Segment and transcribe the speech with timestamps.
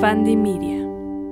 [0.00, 0.78] Fandy Media.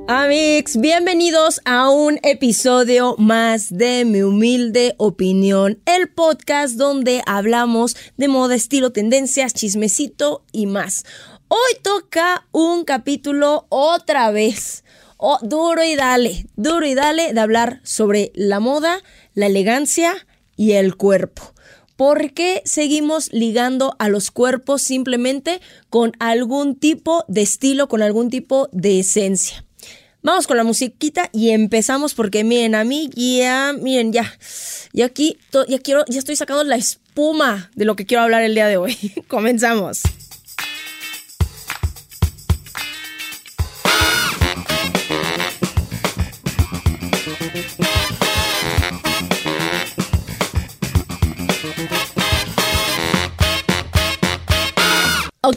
[0.08, 8.28] Amigos, bienvenidos a un episodio más de Mi Humilde Opinión, el podcast donde hablamos de
[8.28, 11.04] moda, estilo, tendencias, chismecito y más.
[11.48, 14.84] Hoy toca un capítulo otra vez.
[15.16, 19.00] Oh, duro y dale, duro y dale de hablar sobre la moda,
[19.32, 20.14] la elegancia
[20.56, 21.54] y el cuerpo.
[21.98, 25.60] ¿Por qué seguimos ligando a los cuerpos simplemente
[25.90, 29.64] con algún tipo de estilo, con algún tipo de esencia?
[30.22, 34.32] Vamos con la musiquita y empezamos porque miren, a mí ya, miren, ya,
[34.92, 38.54] ya aquí, ya quiero, ya estoy sacando la espuma de lo que quiero hablar el
[38.54, 38.96] día de hoy.
[39.26, 40.02] Comenzamos.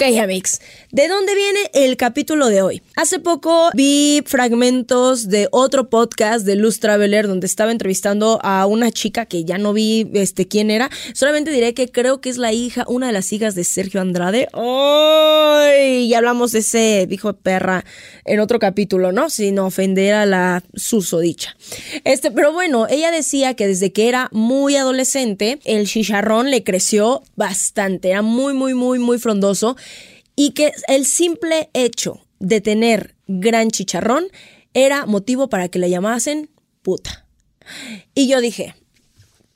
[0.02, 2.82] Amix, ¿de dónde viene el capítulo de hoy?
[3.02, 8.92] Hace poco vi fragmentos de otro podcast de Luz Traveler donde estaba entrevistando a una
[8.92, 10.92] chica que ya no vi este quién era.
[11.16, 14.50] Solamente diré que creo que es la hija, una de las hijas de Sergio Andrade.
[14.54, 16.04] ¡Ay!
[16.06, 17.86] Y hablamos de ese hijo de perra
[18.24, 19.32] en otro capítulo, ¿no?
[19.32, 21.58] Sin ofender a la susodicha.
[22.04, 27.24] Este, pero bueno, ella decía que desde que era muy adolescente, el chicharrón le creció
[27.36, 28.12] bastante.
[28.12, 29.76] Era muy, muy, muy, muy frondoso
[30.36, 34.26] y que el simple hecho de tener gran chicharrón
[34.74, 36.50] era motivo para que le llamasen
[36.82, 37.26] puta.
[38.14, 38.76] Y yo dije,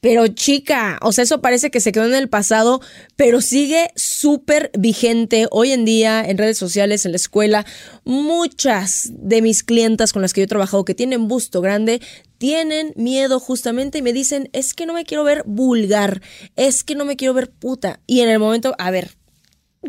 [0.05, 2.79] pero chica, o sea, eso parece que se quedó en el pasado,
[3.15, 7.65] pero sigue súper vigente hoy en día en redes sociales, en la escuela.
[8.03, 12.01] Muchas de mis clientas con las que yo he trabajado que tienen busto grande
[12.37, 16.21] tienen miedo justamente y me dicen, es que no me quiero ver vulgar,
[16.55, 17.99] es que no me quiero ver puta.
[18.05, 19.17] Y en el momento, a ver,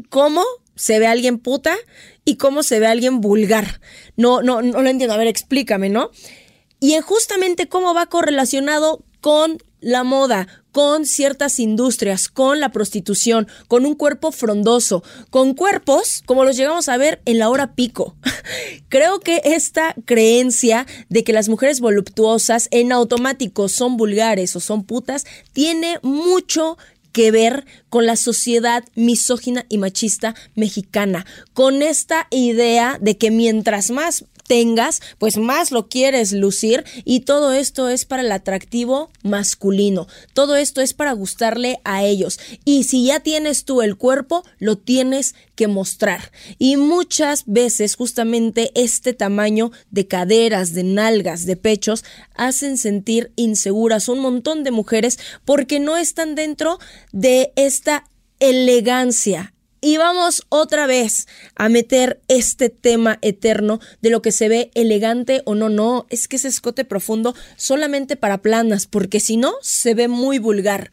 [0.09, 0.43] ¿cómo
[0.77, 1.77] se ve alguien puta
[2.25, 3.81] y cómo se ve alguien vulgar?
[4.17, 5.15] No, no, no lo entiendo.
[5.15, 6.11] A ver, explícame, ¿no?
[6.79, 13.87] Y justamente cómo va correlacionado con la moda, con ciertas industrias, con la prostitución, con
[13.87, 18.17] un cuerpo frondoso, con cuerpos como los llegamos a ver en la hora pico.
[18.89, 24.85] Creo que esta creencia de que las mujeres voluptuosas en automático son vulgares o son
[24.85, 26.79] putas tiene mucho
[27.17, 33.91] que ver con la sociedad misógina y machista mexicana, con esta idea de que mientras
[33.91, 40.07] más tengas, pues más lo quieres lucir y todo esto es para el atractivo masculino.
[40.33, 42.39] Todo esto es para gustarle a ellos.
[42.65, 46.33] Y si ya tienes tú el cuerpo, lo tienes que mostrar.
[46.59, 52.05] Y muchas veces justamente este tamaño de caderas, de nalgas, de pechos,
[52.35, 56.79] hacen sentir inseguras un montón de mujeres porque no están dentro
[57.13, 58.05] de esta
[58.39, 64.71] elegancia, y vamos otra vez a meter este tema eterno de lo que se ve
[64.75, 69.55] elegante o no, no, es que ese escote profundo solamente para planas, porque si no,
[69.63, 70.91] se ve muy vulgar.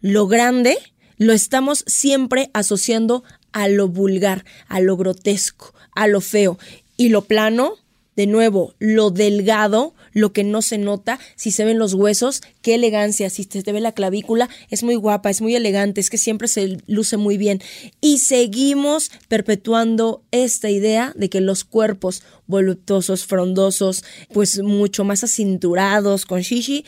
[0.00, 0.78] Lo grande
[1.18, 6.58] lo estamos siempre asociando a lo vulgar, a lo grotesco, a lo feo.
[6.96, 7.76] Y lo plano,
[8.16, 12.74] de nuevo, lo delgado, lo que no se nota, si se ven los huesos, qué
[12.74, 16.18] elegancia, si se te ve la clavícula, es muy guapa, es muy elegante, es que
[16.18, 17.60] siempre se luce muy bien.
[18.00, 26.24] Y seguimos perpetuando esta idea de que los cuerpos voluptuosos, frondosos, pues mucho más acinturados,
[26.24, 26.86] con shishi,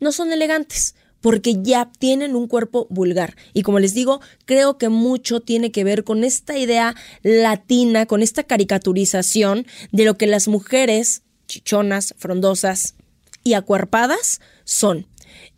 [0.00, 3.36] no son elegantes porque ya tienen un cuerpo vulgar.
[3.52, 8.22] Y como les digo, creo que mucho tiene que ver con esta idea latina, con
[8.22, 12.94] esta caricaturización de lo que las mujeres chichonas, frondosas
[13.44, 15.06] y acuerpadas son.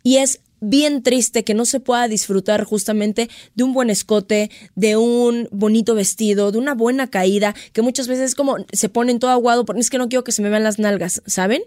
[0.03, 4.95] Y es bien triste que no se pueda disfrutar justamente de un buen escote, de
[4.95, 9.65] un bonito vestido, de una buena caída, que muchas veces como se ponen todo aguado,
[9.65, 11.63] porque es que no quiero que se me vean las nalgas, ¿saben?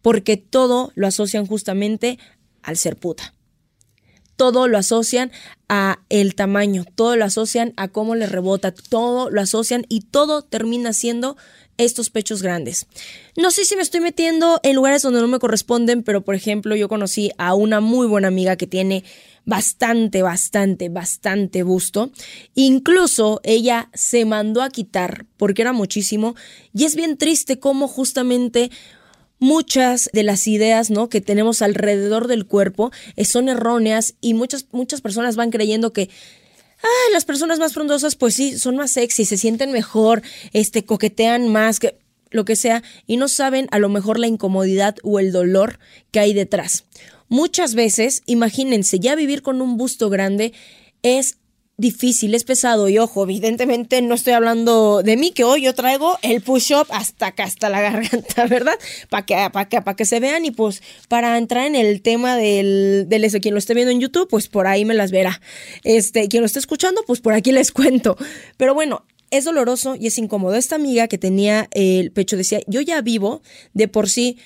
[0.00, 2.18] Porque todo lo asocian justamente
[2.62, 3.34] al ser puta.
[4.36, 5.30] Todo lo asocian
[5.68, 10.42] a el tamaño, todo lo asocian a cómo le rebota, todo lo asocian y todo
[10.42, 11.36] termina siendo
[11.78, 12.86] estos pechos grandes.
[13.36, 16.76] No sé si me estoy metiendo en lugares donde no me corresponden, pero por ejemplo
[16.76, 19.04] yo conocí a una muy buena amiga que tiene
[19.44, 22.10] bastante, bastante, bastante busto.
[22.54, 26.34] Incluso ella se mandó a quitar porque era muchísimo
[26.72, 28.70] y es bien triste cómo justamente
[29.42, 31.08] muchas de las ideas ¿no?
[31.08, 36.08] que tenemos alrededor del cuerpo eh, son erróneas y muchas, muchas personas van creyendo que
[37.12, 40.22] las personas más frondosas, pues sí, son más sexy, se sienten mejor,
[40.52, 41.96] este, coquetean más, que,
[42.30, 45.78] lo que sea, y no saben a lo mejor la incomodidad o el dolor
[46.10, 46.84] que hay detrás.
[47.28, 50.52] Muchas veces, imagínense, ya vivir con un busto grande
[51.02, 51.38] es
[51.82, 56.16] difícil, es pesado y ojo, evidentemente no estoy hablando de mí, que hoy yo traigo
[56.22, 58.78] el push-up hasta acá, hasta la garganta, ¿verdad?
[59.10, 63.04] Para que, para que, que se vean y pues para entrar en el tema del,
[63.08, 65.42] del eso, quien lo esté viendo en YouTube, pues por ahí me las verá.
[65.84, 68.16] Este, quien lo esté escuchando, pues por aquí les cuento.
[68.56, 70.54] Pero bueno, es doloroso y es incómodo.
[70.54, 73.42] Esta amiga que tenía el pecho decía, yo ya vivo
[73.74, 74.38] de por sí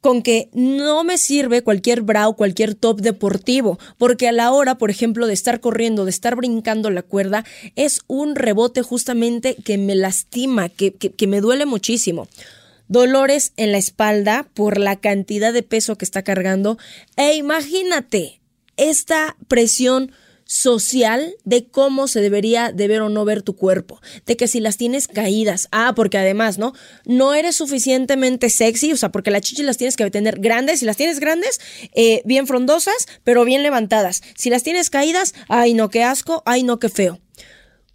[0.00, 4.76] con que no me sirve cualquier bra o cualquier top deportivo, porque a la hora,
[4.76, 7.44] por ejemplo, de estar corriendo, de estar brincando la cuerda,
[7.76, 12.28] es un rebote justamente que me lastima, que, que, me duele muchísimo
[12.88, 16.78] dolores en la espalda por la cantidad de peso que está cargando.
[17.16, 18.40] E imagínate
[18.76, 20.12] esta presión
[20.48, 24.60] social de cómo se debería de ver o no ver tu cuerpo, de que si
[24.60, 26.72] las tienes caídas, ah, porque además, ¿no?
[27.04, 30.86] No eres suficientemente sexy, o sea, porque las chichis las tienes que tener grandes, si
[30.86, 31.60] las tienes grandes,
[31.94, 34.22] eh, bien frondosas, pero bien levantadas.
[34.36, 37.20] Si las tienes caídas, ay, no, qué asco, ay, no, qué feo.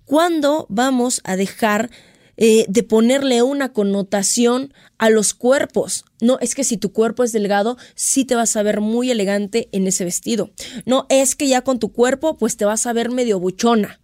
[0.06, 1.90] ¿Cuándo vamos a dejar
[2.38, 6.06] eh, de ponerle una connotación a los cuerpos.
[6.19, 9.69] No, es que si tu cuerpo es delgado, sí te vas a ver muy elegante
[9.71, 10.51] en ese vestido.
[10.85, 14.00] No, es que ya con tu cuerpo, pues te vas a ver medio buchona.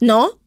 [0.00, 0.40] ¿No?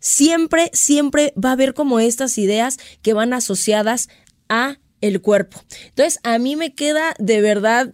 [0.00, 4.08] Siempre, siempre va a haber como estas ideas que van asociadas
[4.48, 5.62] a el cuerpo.
[5.88, 7.90] Entonces, a mí me queda de verdad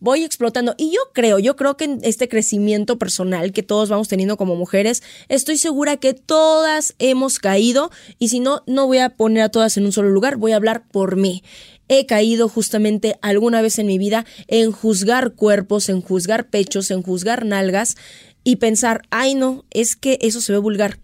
[0.00, 0.74] voy explotando.
[0.78, 4.56] Y yo creo, yo creo que en este crecimiento personal que todos vamos teniendo como
[4.56, 9.48] mujeres, estoy segura que todas hemos caído y si no, no voy a poner a
[9.48, 11.42] todas en un solo lugar, voy a hablar por mí.
[11.88, 17.02] He caído justamente alguna vez en mi vida en juzgar cuerpos, en juzgar pechos, en
[17.02, 17.96] juzgar nalgas
[18.44, 20.98] y pensar, ay no, es que eso se ve vulgar.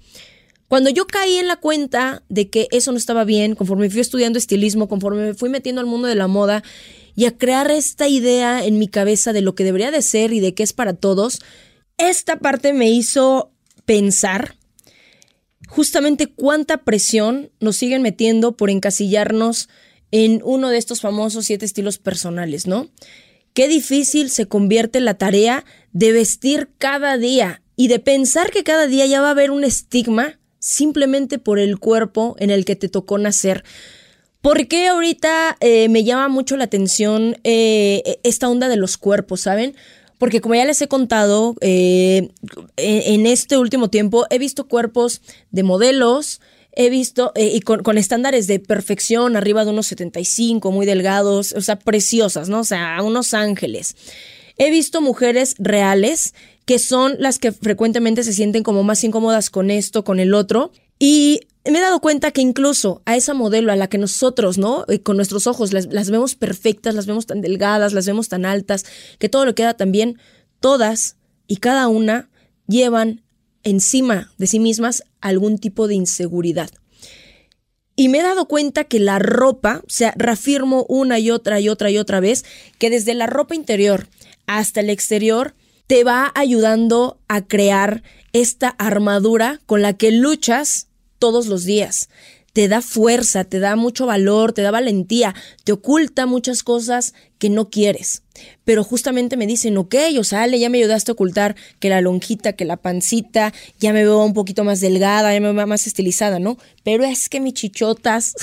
[0.68, 4.38] Cuando yo caí en la cuenta de que eso no estaba bien, conforme fui estudiando
[4.38, 6.62] estilismo, conforme me fui metiendo al mundo de la moda
[7.14, 10.40] y a crear esta idea en mi cabeza de lo que debería de ser y
[10.40, 11.40] de qué es para todos,
[11.96, 13.52] esta parte me hizo
[13.84, 14.56] pensar
[15.68, 19.68] justamente cuánta presión nos siguen metiendo por encasillarnos
[20.10, 22.88] en uno de estos famosos siete estilos personales, ¿no?
[23.52, 28.86] Qué difícil se convierte la tarea de vestir cada día y de pensar que cada
[28.86, 32.88] día ya va a haber un estigma simplemente por el cuerpo en el que te
[32.88, 33.64] tocó nacer.
[34.44, 39.40] ¿Por qué ahorita eh, me llama mucho la atención eh, esta onda de los cuerpos,
[39.40, 39.74] saben?
[40.18, 42.28] Porque como ya les he contado, eh,
[42.76, 46.42] en, este último tiempo he visto cuerpos de modelos,
[46.72, 51.62] he visto, y con, con, estándares de perfección, arriba de unos 75, muy delgados, o
[51.62, 52.60] sea, preciosas, ¿no?
[52.60, 53.96] O sea, unos ángeles.
[54.58, 56.34] He visto mujeres reales
[56.66, 60.70] que son las que frecuentemente se sienten como más incómodas con esto, con el otro.
[60.98, 61.40] Y
[61.70, 64.84] me he dado cuenta que incluso a esa modelo a la que nosotros, ¿no?
[64.88, 68.84] Eh, con nuestros ojos las, vemos perfectas, las vemos tan delgadas, las vemos tan altas,
[69.18, 70.18] que todo lo queda tan bien,
[70.60, 71.16] todas
[71.46, 72.28] y cada una
[72.66, 73.22] llevan
[73.62, 76.70] encima de sí mismas algún tipo de inseguridad.
[77.96, 81.68] Y me he dado cuenta que la ropa, o sea, reafirmo una y otra y
[81.68, 82.44] otra y otra vez,
[82.78, 84.08] que desde la ropa interior
[84.46, 85.54] hasta el exterior,
[85.86, 88.02] te va ayudando a crear
[88.32, 90.88] esta armadura con la que luchas
[91.24, 92.10] todos los días.
[92.52, 95.34] Te da fuerza, te da mucho valor, te da valentía,
[95.64, 98.24] te oculta muchas cosas que no quieres.
[98.64, 102.52] Pero justamente me dicen, ok, o sale, ya me ayudaste a ocultar que la lonjita,
[102.52, 106.38] que la pancita, ya me veo un poquito más delgada, ya me veo más estilizada,
[106.38, 106.58] ¿no?
[106.82, 108.34] Pero es que mis chichotas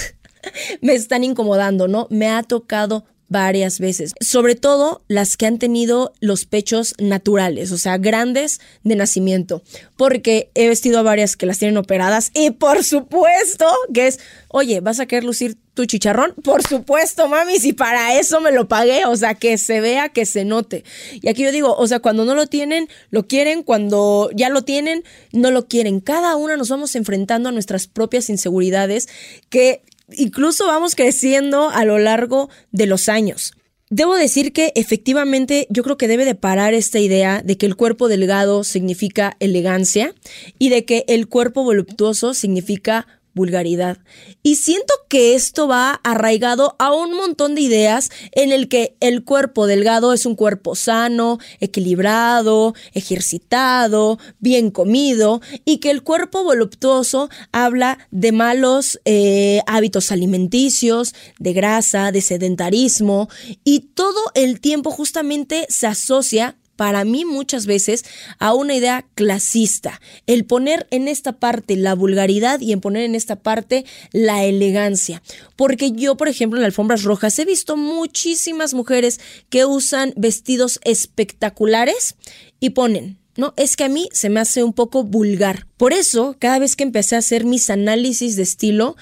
[0.82, 2.08] me están incomodando, ¿no?
[2.10, 7.78] Me ha tocado varias veces, sobre todo las que han tenido los pechos naturales, o
[7.78, 9.64] sea, grandes de nacimiento,
[9.96, 14.20] porque he vestido a varias que las tienen operadas y por supuesto que es,
[14.50, 16.34] oye, ¿vas a querer lucir tu chicharrón?
[16.44, 20.26] Por supuesto, mami, si para eso me lo pagué, o sea, que se vea, que
[20.26, 20.84] se note.
[21.22, 24.64] Y aquí yo digo, o sea, cuando no lo tienen, lo quieren, cuando ya lo
[24.64, 26.02] tienen, no lo quieren.
[26.02, 29.08] Cada una nos vamos enfrentando a nuestras propias inseguridades
[29.50, 29.84] que
[30.18, 33.54] incluso vamos creciendo a lo largo de los años.
[33.90, 37.76] Debo decir que efectivamente yo creo que debe de parar esta idea de que el
[37.76, 40.16] cuerpo delgado significa elegancia
[40.58, 43.98] y de que el cuerpo voluptuoso significa vulgaridad.
[44.44, 49.24] Y siento que esto va arraigado a un montón de ideas en el que el
[49.24, 57.30] cuerpo delgado es un cuerpo sano, equilibrado, ejercitado, bien comido y que el cuerpo voluptuoso
[57.52, 63.30] habla de malos eh, hábitos alimenticios, de grasa, de sedentarismo
[63.64, 68.04] y todo el tiempo justamente se asocia para mí muchas veces
[68.40, 73.14] a una idea clasista, el poner en esta parte la vulgaridad y en poner en
[73.14, 75.22] esta parte la elegancia.
[75.56, 79.20] Porque yo, por ejemplo, en alfombras rojas he visto muchísimas mujeres
[79.50, 82.16] que usan vestidos espectaculares
[82.60, 85.68] y ponen No, es que a mí se me hace un poco vulgar.
[85.78, 88.96] Por eso, cada vez que empecé a hacer mis análisis de estilo,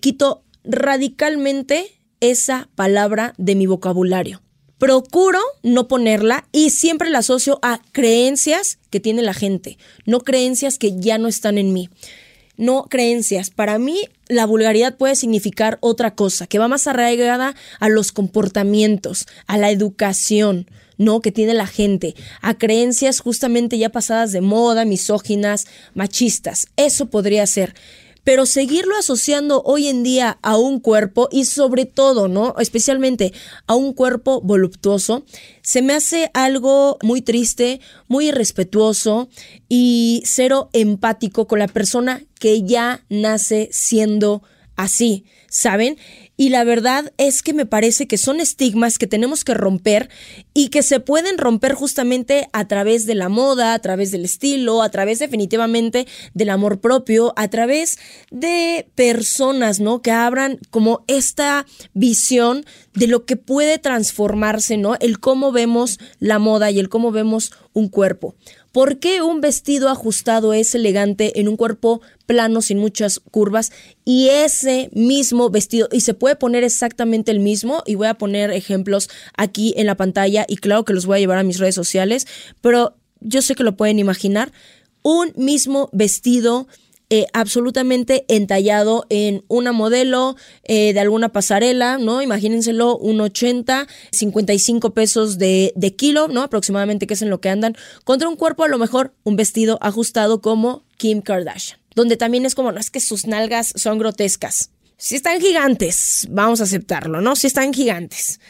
[0.00, 4.40] quito radicalmente esa palabra de mi vocabulario.
[4.78, 10.78] Procuro no ponerla y siempre la asocio a creencias que tiene la gente, no creencias
[10.78, 11.90] que ya no están en mí.
[12.56, 13.50] No creencias.
[13.50, 19.26] Para mí, la vulgaridad puede significar otra cosa, que va más arraigada a los comportamientos,
[19.46, 21.20] a la educación, ¿no?
[21.20, 26.66] Que tiene la gente, a creencias justamente ya pasadas de moda, misóginas, machistas.
[26.76, 27.74] Eso podría ser
[28.28, 32.54] pero seguirlo asociando hoy en día a un cuerpo y sobre todo, ¿no?
[32.58, 33.32] Especialmente
[33.66, 35.24] a un cuerpo voluptuoso,
[35.62, 39.30] se me hace algo muy triste, muy irrespetuoso
[39.66, 44.42] y cero empático con la persona que ya nace siendo
[44.76, 45.96] así, ¿saben?
[46.40, 50.08] Y la verdad es que me parece que son estigmas que tenemos que romper
[50.54, 54.80] y que se pueden romper justamente a través de la moda, a través del estilo,
[54.82, 57.98] a través definitivamente del amor propio, a través
[58.30, 60.00] de personas, ¿no?
[60.00, 62.64] Que abran como esta visión
[62.94, 64.94] de lo que puede transformarse, ¿no?
[65.00, 68.36] El cómo vemos la moda y el cómo vemos un cuerpo.
[68.72, 73.72] ¿Por qué un vestido ajustado es elegante en un cuerpo plano sin muchas curvas
[74.04, 78.50] y ese mismo vestido y se puede poner exactamente el mismo y voy a poner
[78.50, 81.74] ejemplos aquí en la pantalla y claro que los voy a llevar a mis redes
[81.74, 82.26] sociales,
[82.60, 84.52] pero yo sé que lo pueden imaginar,
[85.02, 86.68] un mismo vestido
[87.10, 92.20] eh, absolutamente entallado en una modelo eh, de alguna pasarela, ¿no?
[92.20, 96.42] Imagínenselo, un 80, 55 pesos de, de kilo, ¿no?
[96.42, 99.78] Aproximadamente, que es en lo que andan, contra un cuerpo a lo mejor un vestido
[99.80, 104.70] ajustado como Kim Kardashian, donde también es como, no es que sus nalgas son grotescas.
[104.98, 107.36] Si están gigantes, vamos a aceptarlo, ¿no?
[107.36, 108.40] Si están gigantes.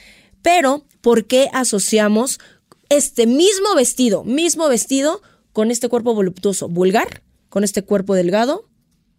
[0.42, 2.40] Pero, ¿por qué asociamos
[2.88, 5.22] este mismo vestido, mismo vestido,
[5.52, 7.22] con este cuerpo voluptuoso, vulgar?
[7.48, 8.68] Con este cuerpo delgado,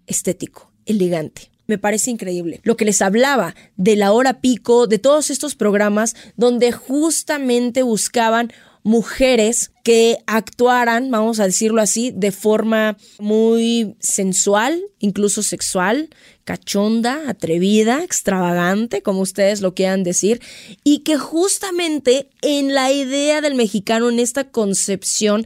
[0.08, 1.52] estético, elegante.
[1.68, 2.62] Me parece increíble.
[2.64, 8.52] Lo que les hablaba de la hora pico, de todos estos programas donde justamente buscaban
[8.84, 16.10] mujeres que actuaran, vamos a decirlo así, de forma muy sensual, incluso sexual,
[16.44, 20.42] cachonda, atrevida, extravagante, como ustedes lo quieran decir,
[20.84, 25.46] y que justamente en la idea del mexicano, en esta concepción,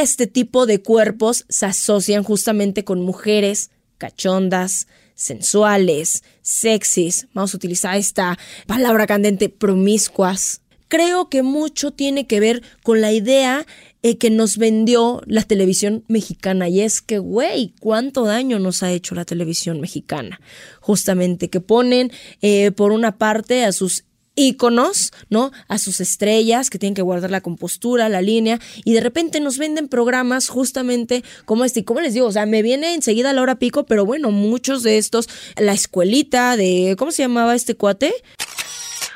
[0.00, 7.96] este tipo de cuerpos se asocian justamente con mujeres cachondas, sensuales, sexys, vamos a utilizar
[7.96, 10.62] esta palabra candente, promiscuas.
[10.88, 13.66] Creo que mucho tiene que ver con la idea
[14.02, 16.68] eh, que nos vendió la televisión mexicana.
[16.68, 20.40] Y es que, güey, ¿cuánto daño nos ha hecho la televisión mexicana?
[20.80, 25.52] Justamente que ponen eh, por una parte a sus íconos, ¿no?
[25.68, 29.58] A sus estrellas que tienen que guardar la compostura, la línea, y de repente nos
[29.58, 31.80] venden programas justamente como este.
[31.80, 34.82] Y como les digo, o sea, me viene enseguida la hora pico, pero bueno, muchos
[34.82, 38.12] de estos, la escuelita de, ¿cómo se llamaba este cuate?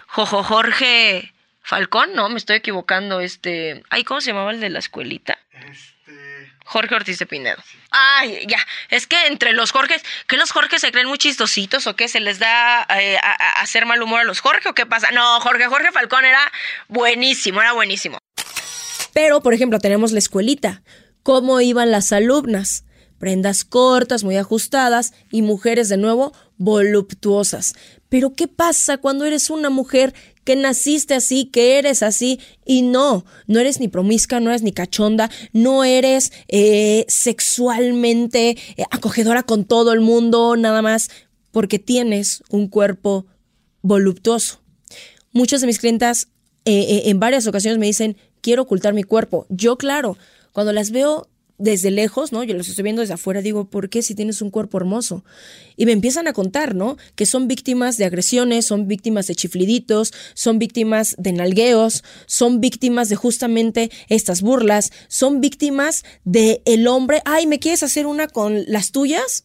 [0.07, 1.33] Jojo Jorge
[1.63, 5.39] Falcón, no, me estoy equivocando, este, ay, ¿cómo se llamaba el de la escuelita?
[6.67, 7.63] Jorge Ortiz de Pinedo.
[7.91, 8.59] Ay, ya.
[8.91, 12.09] Es que entre los Jorges, ¿qué los Jorges se creen muy chistositos o qué?
[12.09, 15.11] ¿Se les da eh, a, hacer mal humor a los Jorge o qué pasa?
[15.13, 16.41] No, Jorge, Jorge Falcón era
[16.89, 18.19] buenísimo, era buenísimo.
[19.15, 20.83] Pero, por ejemplo, tenemos la escuelita.
[21.23, 22.85] ¿Cómo iban las alumnas?
[23.19, 27.75] Prendas cortas, muy ajustadas y mujeres de nuevo voluptuosas.
[28.09, 30.15] Pero ¿qué pasa cuando eres una mujer
[30.47, 34.73] que naciste así, que eres así y no, no eres ni promiscua, no eres ni
[34.73, 41.11] cachonda, no eres eh, sexualmente eh, acogedora con todo el mundo, nada más
[41.51, 43.27] porque tienes un cuerpo
[43.83, 44.61] voluptuoso.
[45.33, 46.29] Muchas de mis clientas
[46.65, 49.47] eh, en varias ocasiones me dicen, quiero ocultar mi cuerpo.
[49.49, 50.17] Yo, claro,
[50.53, 52.45] cuando las veo desde lejos, ¿no?
[52.45, 55.25] Yo los estoy viendo desde afuera, digo, ¿por qué si tienes un cuerpo hermoso?
[55.77, 56.97] Y me empiezan a contar, ¿no?
[57.15, 63.09] Que son víctimas de agresiones, son víctimas de chifliditos, son víctimas de nalgueos, son víctimas
[63.09, 68.65] de justamente estas burlas, son víctimas de el hombre, ay, ¿me quieres hacer una con
[68.67, 69.45] las tuyas?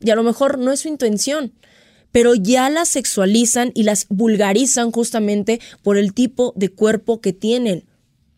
[0.00, 1.52] Y a lo mejor no es su intención
[2.12, 7.84] pero ya las sexualizan y las vulgarizan justamente por el tipo de cuerpo que tienen.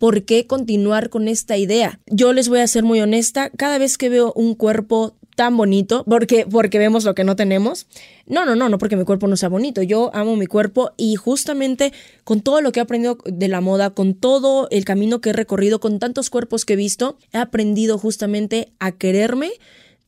[0.02, 2.00] ¿Por qué continuar con esta idea?
[2.06, 6.02] Yo les voy a ser muy honesta, cada vez que veo un cuerpo tan bonito,
[6.08, 7.86] porque, porque vemos lo que no tenemos.
[8.26, 9.80] No, no, no, no porque mi cuerpo no sea bonito.
[9.80, 11.92] Yo amo mi cuerpo y justamente
[12.24, 15.34] con todo lo que he aprendido de la moda, con todo el camino que he
[15.34, 19.52] recorrido, con tantos cuerpos que he visto, he aprendido justamente a quererme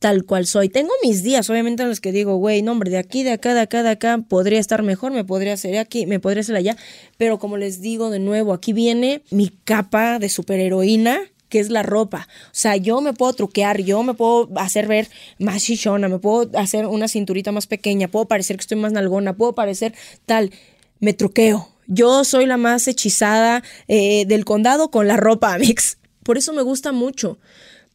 [0.05, 0.69] tal cual soy.
[0.69, 3.55] Tengo mis días, obviamente, en los que digo, güey, no, hombre, de aquí, de acá,
[3.55, 6.77] de acá, de acá, podría estar mejor, me podría hacer aquí, me podría hacer allá.
[7.17, 11.81] Pero como les digo de nuevo, aquí viene mi capa de superheroína que es la
[11.81, 12.27] ropa.
[12.45, 15.09] O sea, yo me puedo truquear, yo me puedo hacer ver
[15.39, 19.35] más chichona, me puedo hacer una cinturita más pequeña, puedo parecer que estoy más nalgona,
[19.35, 19.95] puedo parecer
[20.27, 20.51] tal.
[20.99, 21.69] Me truqueo.
[21.87, 25.97] Yo soy la más hechizada eh, del condado con la ropa, mix.
[26.21, 27.39] Por eso me gusta mucho.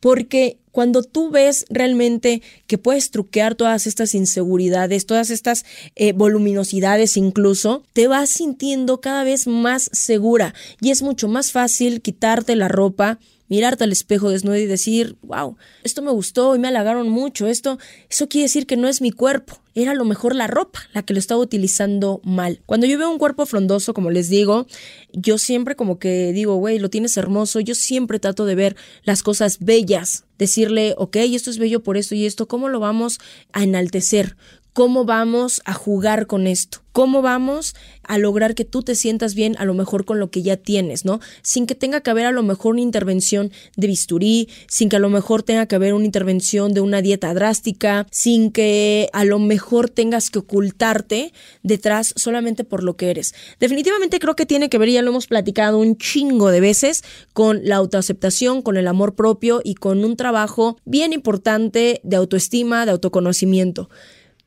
[0.01, 5.65] Porque cuando tú ves realmente que puedes truquear todas estas inseguridades, todas estas
[5.97, 12.01] eh, voluminosidades incluso, te vas sintiendo cada vez más segura y es mucho más fácil
[12.01, 13.19] quitarte la ropa
[13.51, 17.79] mirarte al espejo desnudo y decir, wow, esto me gustó y me halagaron mucho, esto,
[18.09, 21.03] eso quiere decir que no es mi cuerpo, era a lo mejor la ropa la
[21.03, 22.63] que lo estaba utilizando mal.
[22.65, 24.67] Cuando yo veo un cuerpo frondoso, como les digo,
[25.13, 29.23] yo siempre como que digo, güey, lo tienes hermoso, yo siempre trato de ver las
[29.23, 33.19] cosas bellas, decirle, ok, esto es bello por esto y esto, ¿cómo lo vamos
[33.53, 34.37] a enaltecer?
[34.73, 39.57] Cómo vamos a jugar con esto, cómo vamos a lograr que tú te sientas bien
[39.59, 41.21] a lo mejor con lo que ya tienes, ¿no?
[41.43, 45.01] Sin que tenga que haber a lo mejor una intervención de bisturí, sin que a
[45.01, 49.39] lo mejor tenga que haber una intervención de una dieta drástica, sin que a lo
[49.39, 53.35] mejor tengas que ocultarte detrás solamente por lo que eres.
[53.61, 57.61] Definitivamente creo que tiene que ver, ya lo hemos platicado un chingo de veces, con
[57.65, 62.93] la autoaceptación, con el amor propio y con un trabajo bien importante de autoestima, de
[62.93, 63.89] autoconocimiento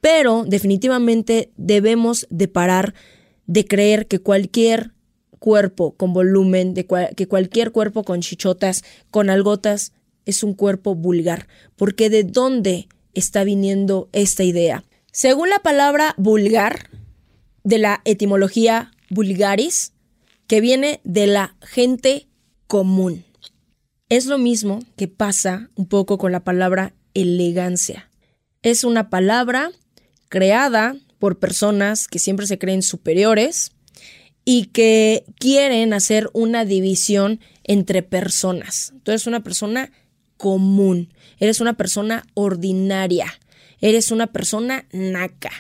[0.04, 2.94] pero definitivamente debemos de parar
[3.48, 4.92] de creer que cualquier
[5.40, 9.94] cuerpo con volumen, que cualquier cuerpo con chichotas, con algotas,
[10.26, 11.48] es un cuerpo vulgar.
[11.78, 14.84] Porque de dónde está viniendo esta idea?
[15.14, 16.90] Según la palabra vulgar,
[17.64, 19.94] de la etimología vulgaris,
[20.48, 22.28] que viene de la gente
[22.68, 23.24] común.
[24.10, 28.10] Es lo mismo que pasa un poco con la palabra elegancia.
[28.64, 29.72] Es una palabra
[30.34, 33.72] creada por personas que siempre se creen superiores
[34.46, 38.94] y que quieren hacer una división entre personas.
[39.04, 39.92] Tú eres una persona
[40.38, 43.32] común, eres una persona ordinaria,
[43.80, 45.52] eres una persona naca,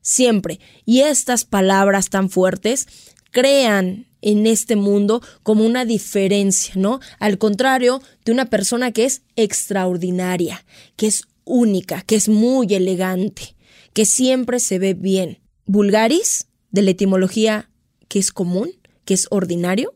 [0.00, 0.58] siempre.
[0.84, 2.88] Y estas palabras tan fuertes
[3.30, 6.98] crean en este mundo como una diferencia, ¿no?
[7.20, 10.64] Al contrario de una persona que es extraordinaria,
[10.96, 13.55] que es única, que es muy elegante
[13.96, 15.38] que siempre se ve bien.
[15.64, 17.70] Vulgaris, de la etimología
[18.08, 18.72] que es común,
[19.06, 19.94] que es ordinario.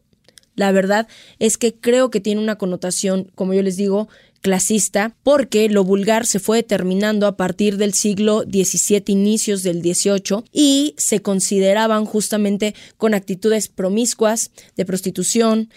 [0.54, 1.06] La verdad
[1.38, 4.08] es que creo que tiene una connotación, como yo les digo,
[4.40, 10.44] clasista, porque lo vulgar se fue determinando a partir del siglo XVII, inicios del XVIII,
[10.50, 15.68] y se consideraban justamente con actitudes promiscuas, de prostitución,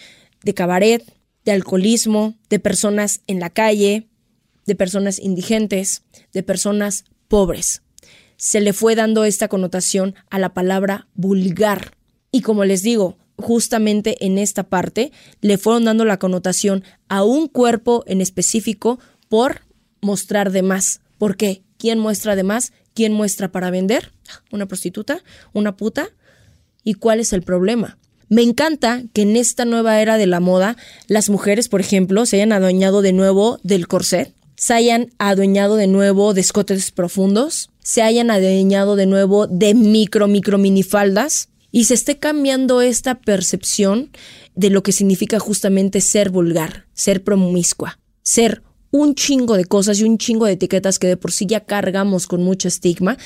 [0.42, 1.04] de cabaret,
[1.44, 4.08] de alcoholismo, de personas en la calle,
[4.64, 7.82] de personas indigentes, de personas pobres
[8.36, 11.96] se le fue dando esta connotación a la palabra vulgar.
[12.30, 17.48] Y como les digo, justamente en esta parte le fueron dando la connotación a un
[17.48, 19.62] cuerpo en específico por
[20.00, 21.00] mostrar de más.
[21.18, 21.62] ¿Por qué?
[21.78, 22.72] ¿Quién muestra de más?
[22.94, 24.12] ¿Quién muestra para vender?
[24.50, 25.22] ¿Una prostituta?
[25.52, 26.08] ¿Una puta?
[26.82, 27.98] ¿Y cuál es el problema?
[28.28, 30.76] Me encanta que en esta nueva era de la moda
[31.08, 35.86] las mujeres, por ejemplo, se hayan adueñado de nuevo del corset, se hayan adueñado de
[35.86, 41.94] nuevo de escotes profundos, se hayan adueñado de nuevo de micro, micro minifaldas y se
[41.94, 44.10] esté cambiando esta percepción
[44.54, 50.04] de lo que significa justamente ser vulgar, ser promiscua, ser un chingo de cosas y
[50.04, 53.18] un chingo de etiquetas que de por sí ya cargamos con mucho estigma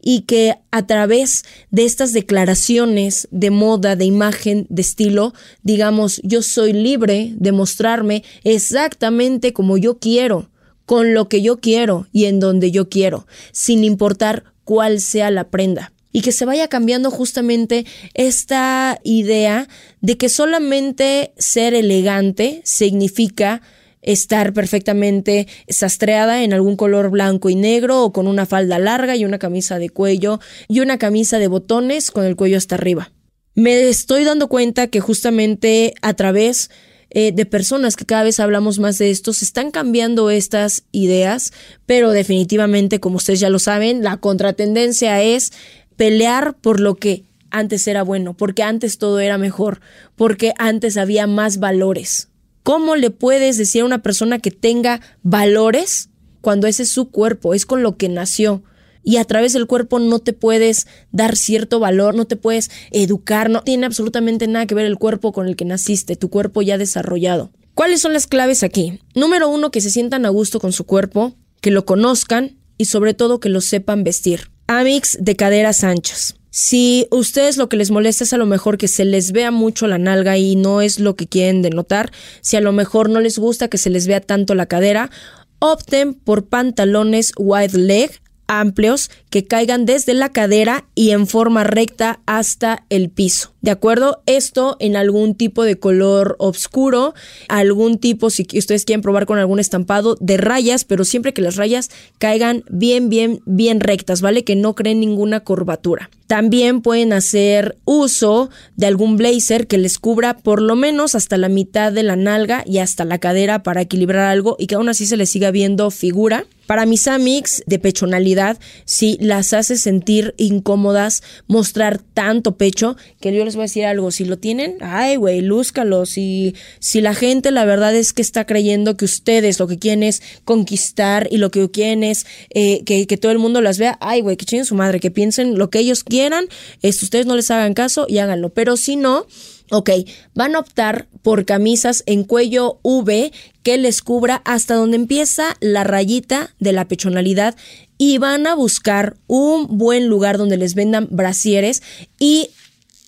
[0.00, 6.42] y que a través de estas declaraciones de moda, de imagen, de estilo, digamos, yo
[6.42, 10.48] soy libre de mostrarme exactamente como yo quiero
[10.86, 15.50] con lo que yo quiero y en donde yo quiero, sin importar cuál sea la
[15.50, 15.92] prenda.
[16.12, 19.68] Y que se vaya cambiando justamente esta idea
[20.00, 23.60] de que solamente ser elegante significa
[24.00, 29.24] estar perfectamente sastreada en algún color blanco y negro o con una falda larga y
[29.24, 33.12] una camisa de cuello y una camisa de botones con el cuello hasta arriba.
[33.54, 36.70] Me estoy dando cuenta que justamente a través
[37.10, 41.52] eh, de personas que cada vez hablamos más de esto, se están cambiando estas ideas,
[41.86, 45.52] pero definitivamente, como ustedes ya lo saben, la contratendencia es
[45.96, 49.80] pelear por lo que antes era bueno, porque antes todo era mejor,
[50.14, 52.28] porque antes había más valores.
[52.62, 57.54] ¿Cómo le puedes decir a una persona que tenga valores cuando ese es su cuerpo,
[57.54, 58.62] es con lo que nació?
[59.06, 63.48] Y a través del cuerpo no te puedes dar cierto valor, no te puedes educar,
[63.48, 66.76] no tiene absolutamente nada que ver el cuerpo con el que naciste, tu cuerpo ya
[66.76, 67.52] desarrollado.
[67.74, 68.98] ¿Cuáles son las claves aquí?
[69.14, 73.14] Número uno, que se sientan a gusto con su cuerpo, que lo conozcan y sobre
[73.14, 74.50] todo que lo sepan vestir.
[74.66, 76.34] Amix de caderas anchas.
[76.50, 79.86] Si ustedes lo que les molesta es a lo mejor que se les vea mucho
[79.86, 83.38] la nalga y no es lo que quieren denotar, si a lo mejor no les
[83.38, 85.12] gusta que se les vea tanto la cadera,
[85.60, 88.10] opten por pantalones wide leg
[88.48, 93.52] amplios que caigan desde la cadera y en forma recta hasta el piso.
[93.60, 94.22] ¿De acuerdo?
[94.26, 97.14] Esto en algún tipo de color oscuro,
[97.48, 101.56] algún tipo, si ustedes quieren probar con algún estampado de rayas, pero siempre que las
[101.56, 104.44] rayas caigan bien, bien, bien rectas, ¿vale?
[104.44, 106.10] Que no creen ninguna curvatura.
[106.28, 111.48] También pueden hacer uso de algún blazer que les cubra por lo menos hasta la
[111.48, 115.06] mitad de la nalga y hasta la cadera para equilibrar algo y que aún así
[115.06, 116.46] se les siga viendo figura.
[116.66, 123.44] Para mis amics de pechonalidad, si las hace sentir incómodas mostrar tanto pecho, que yo
[123.44, 126.06] les voy a decir algo, si lo tienen, ay güey, lúzcalo.
[126.06, 130.02] Si, si la gente la verdad es que está creyendo que ustedes lo que quieren
[130.02, 133.96] es conquistar y lo que quieren es eh, que, que, todo el mundo las vea,
[134.00, 136.46] ay güey, que chinguen su madre, que piensen lo que ellos quieran,
[136.82, 138.50] esto, ustedes no les hagan caso y háganlo.
[138.50, 139.26] Pero si no,
[139.70, 139.90] Ok,
[140.34, 143.32] van a optar por camisas en cuello V
[143.64, 147.56] que les cubra hasta donde empieza la rayita de la pechonalidad
[147.98, 151.82] y van a buscar un buen lugar donde les vendan brasieres
[152.18, 152.50] y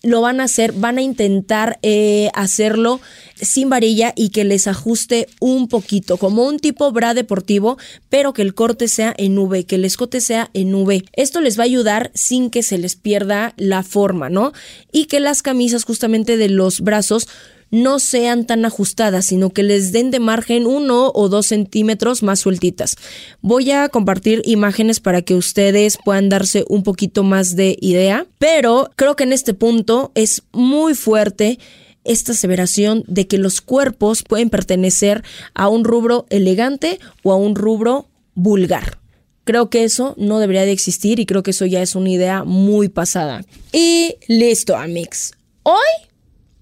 [0.03, 2.99] lo van a hacer, van a intentar eh, hacerlo
[3.41, 7.77] sin varilla y que les ajuste un poquito, como un tipo bra deportivo,
[8.09, 11.05] pero que el corte sea en V, que el escote sea en V.
[11.13, 14.53] Esto les va a ayudar sin que se les pierda la forma, ¿no?
[14.91, 17.27] Y que las camisas justamente de los brazos
[17.71, 22.39] no sean tan ajustadas, sino que les den de margen uno o dos centímetros más
[22.39, 22.95] sueltitas.
[23.41, 28.89] Voy a compartir imágenes para que ustedes puedan darse un poquito más de idea, pero
[28.95, 31.59] creo que en este punto es muy fuerte
[32.03, 37.55] esta aseveración de que los cuerpos pueden pertenecer a un rubro elegante o a un
[37.55, 38.99] rubro vulgar.
[39.43, 42.43] Creo que eso no debería de existir y creo que eso ya es una idea
[42.43, 43.43] muy pasada.
[43.71, 45.33] Y listo, amigos.
[45.63, 46.09] Hoy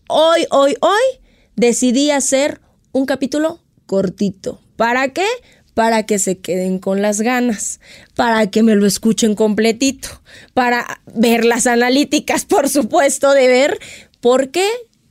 [0.08, 1.20] hoy, hoy, hoy
[1.56, 4.62] decidí hacer un capítulo cortito.
[4.76, 5.26] ¿Para qué?
[5.74, 7.80] Para que se queden con las ganas,
[8.16, 10.10] para que me lo escuchen completito,
[10.54, 13.80] para ver las analíticas, por supuesto, de ver
[14.20, 14.68] por qué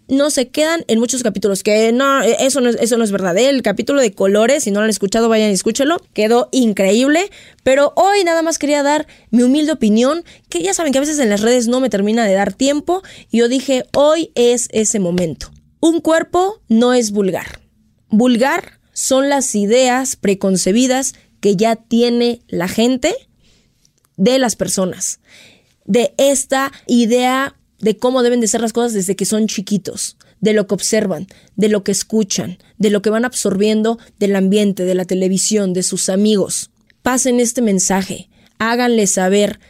[0.09, 1.63] no se quedan en muchos capítulos.
[1.63, 3.37] Que no, eso no, eso no es verdad.
[3.37, 3.49] ¿eh?
[3.49, 5.99] El capítulo de colores, si no lo han escuchado, vayan y escúchelo.
[6.13, 7.31] Quedó increíble.
[7.63, 11.19] Pero hoy nada más quería dar mi humilde opinión, que ya saben que a veces
[11.19, 13.03] en las redes no me termina de dar tiempo.
[13.31, 15.51] Y yo dije, hoy es ese momento.
[15.81, 17.61] Un cuerpo no es vulgar.
[18.09, 23.15] Vulgar son las ideas preconcebidas que ya tiene la gente
[24.17, 25.21] de las personas.
[25.85, 30.53] De esta idea de cómo deben de ser las cosas desde que son chiquitos, de
[30.53, 34.95] lo que observan, de lo que escuchan, de lo que van absorbiendo del ambiente, de
[34.95, 36.71] la televisión, de sus amigos.
[37.03, 39.61] Pasen este mensaje, háganle saber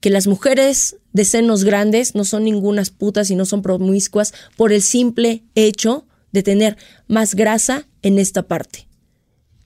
[0.00, 4.72] que las mujeres de senos grandes no son ningunas putas y no son promiscuas por
[4.72, 8.86] el simple hecho de tener más grasa en esta parte.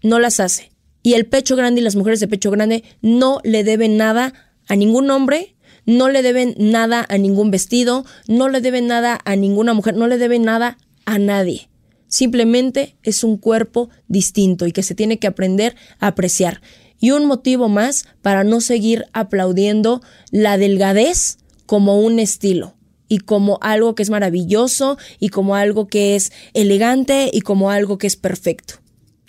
[0.02, 0.70] No las hace.
[1.02, 4.34] Y el pecho grande y las mujeres de pecho grande no le deben nada
[4.68, 5.56] a ningún hombre
[5.88, 10.06] no le deben nada a ningún vestido, no le deben nada a ninguna mujer, no
[10.06, 11.70] le deben nada a nadie.
[12.08, 16.60] Simplemente es un cuerpo distinto y que se tiene que aprender a apreciar.
[17.00, 22.74] Y un motivo más para no seguir aplaudiendo la delgadez como un estilo
[23.08, 27.96] y como algo que es maravilloso y como algo que es elegante y como algo
[27.96, 28.74] que es perfecto.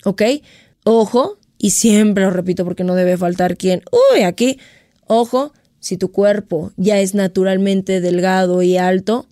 [0.04, 0.22] ¿Ok?
[0.84, 4.58] Ojo, y siempre lo repito porque no debe faltar quien, uy, aquí,
[5.06, 9.26] ojo, si tu cuerpo ya es naturalmente delgado y alto,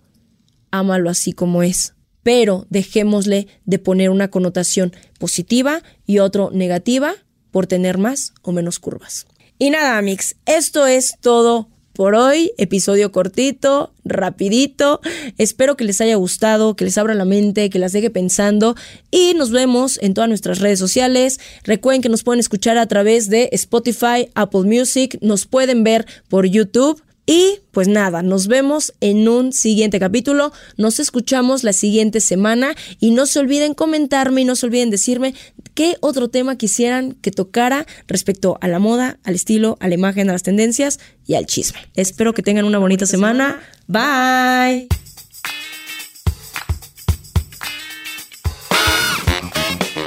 [0.71, 1.93] ámalo así como es.
[2.23, 7.13] Pero dejémosle de poner una connotación positiva y otro negativa
[7.51, 9.25] por tener más o menos curvas.
[9.57, 12.53] Y nada, mix, esto es todo por hoy.
[12.57, 15.01] Episodio cortito, rapidito.
[15.37, 18.77] Espero que les haya gustado, que les abra la mente, que las deje pensando.
[19.11, 21.41] Y nos vemos en todas nuestras redes sociales.
[21.65, 25.17] Recuerden que nos pueden escuchar a través de Spotify, Apple Music.
[25.19, 27.01] Nos pueden ver por YouTube.
[27.29, 33.11] Y pues nada, nos vemos en un siguiente capítulo, nos escuchamos la siguiente semana y
[33.11, 35.35] no se olviden comentarme y no se olviden decirme
[35.75, 40.27] qué otro tema quisieran que tocara respecto a la moda, al estilo, a la imagen,
[40.27, 41.77] a las tendencias y al chisme.
[41.93, 43.61] Espero que tengan una bonita semana.
[43.85, 44.87] Bye.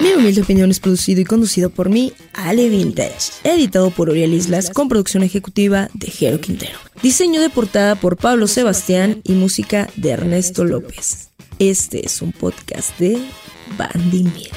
[0.02, 3.30] Mi humilde opinión es producido y conducido por mí, Ale Vintage.
[3.44, 6.76] Editado por Uriel Islas con producción ejecutiva de Jero Quintero.
[7.04, 11.28] Diseño de portada por Pablo Sebastián y música de Ernesto López.
[11.60, 13.16] Este es un podcast de
[13.78, 14.50] Bandy Media.